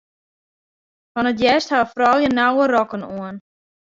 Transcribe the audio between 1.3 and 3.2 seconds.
hjerst hawwe froulju nauwe rokken